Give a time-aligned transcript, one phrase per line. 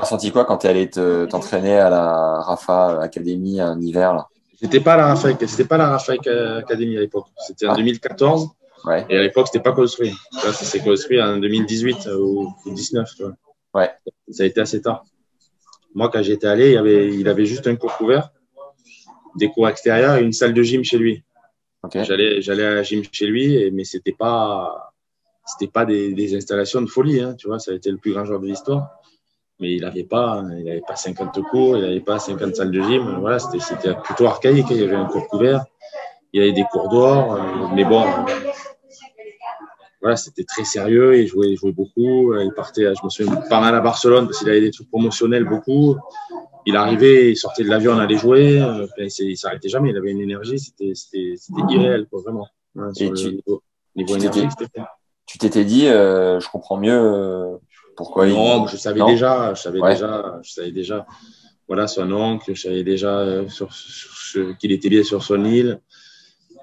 [0.00, 4.28] T'as ressenti quoi quand t'es allé te- t'entraîner à la Rafa Academy un hiver là?
[4.58, 7.26] C'était pas la Rafa, c'était pas la Rafa Academy à l'époque.
[7.46, 7.76] C'était en Ah.
[7.76, 8.48] 2014
[8.86, 9.04] Ouais.
[9.10, 10.14] et à l'époque c'était pas construit.
[10.42, 13.10] Là, ça s'est construit en 2018 ou 2019.
[13.14, 13.32] Tu vois.
[13.74, 13.90] Ouais.
[14.30, 15.04] Ça a été assez tard.
[15.94, 18.30] Moi, quand j'étais allé, il avait, il avait juste un cours couvert,
[19.36, 21.22] des cours extérieurs et une salle de gym chez lui.
[21.82, 21.98] Ok.
[22.04, 24.94] J'allais, j'allais à la gym chez lui, mais c'était pas,
[25.44, 27.58] c'était pas des, des installations de folie, hein, tu vois.
[27.58, 28.88] Ça a été le plus grand joueur de l'histoire.
[29.60, 32.80] Mais il avait pas, il avait pas 50 cours, il avait pas 50 salles de
[32.82, 33.18] gym.
[33.20, 34.66] Voilà, c'était, c'était plutôt archaïque.
[34.70, 35.64] Il y avait un cours couvert,
[36.32, 37.40] il y avait des cours dehors, euh,
[37.74, 38.02] mais bon.
[38.02, 38.50] euh,
[40.00, 41.18] Voilà, c'était très sérieux.
[41.18, 42.32] Il jouait, il jouait beaucoup.
[42.32, 44.88] Euh, Il partait, je me souviens, pas mal à Barcelone parce qu'il avait des trucs
[44.88, 45.96] promotionnels beaucoup.
[46.66, 48.62] Il arrivait, il sortait de l'avion, on allait jouer.
[48.98, 49.90] il il s'arrêtait jamais.
[49.90, 52.46] Il avait une énergie, c'était, c'était, c'était irréel, quoi, vraiment.
[52.74, 53.62] Ouais, sur Et le tu- niveau,
[53.96, 54.82] niveau tu énergie, t'étais- c'était
[55.26, 57.56] Tu t'étais dit, euh, je comprends mieux euh,
[58.00, 58.34] pourquoi il.
[58.34, 59.92] non, je savais Non déjà, je savais Ouais.
[59.94, 61.06] déjà, je savais déjà,
[61.68, 65.44] voilà, son oncle, je savais déjà euh, sur, sur- sur- qu'il était bien sur son
[65.44, 65.80] île,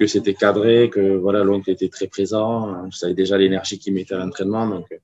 [0.00, 4.14] que c'était cadré, que voilà, l'oncle était très présent, je savais déjà l'énergie qu'il mettait
[4.14, 4.96] à l'entraînement, donc euh,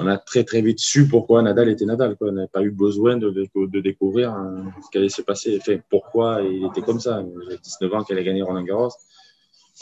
[0.00, 2.28] on a très très vite su pourquoi Nadal était Nadal, quoi.
[2.30, 5.56] On n'a pas eu besoin de, de, de découvrir euh, ce qui allait se passer,
[5.60, 7.18] enfin, pourquoi il était comme ça.
[7.18, 8.90] A 19 ans qu'il allait gagner Roland Garros,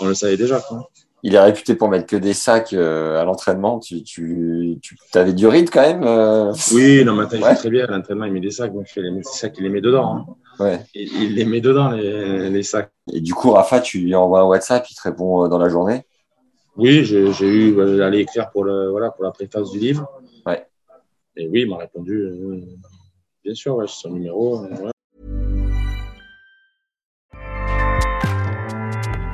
[0.01, 0.91] on le savait déjà, quoi.
[1.23, 3.79] Il est réputé pour mettre que des sacs euh, à l'entraînement.
[3.79, 7.51] Tu, tu, tu avais du rythme quand même euh Oui, non, attends, il Ouais.
[7.51, 7.85] fait très bien.
[7.85, 8.73] À l'entraînement, il met des sacs.
[8.73, 10.15] Donc, il fait les sacs, il les met dedans.
[10.17, 10.27] hein.
[10.59, 10.81] Ouais.
[10.95, 12.91] Il, il les met dedans, les, les sacs.
[13.13, 15.69] Et du coup, Rafa, tu lui envoies un WhatsApp, il te répond euh, dans la
[15.69, 16.05] journée?
[16.77, 20.09] Oui, j'ai eu aller écrire pour, le, voilà, pour la préface du livre.
[20.47, 20.65] Ouais.
[21.37, 22.61] Et oui, il m'a répondu, euh,
[23.45, 24.61] bien sûr, ouais, c'est son numéro.
[24.63, 24.69] ouais.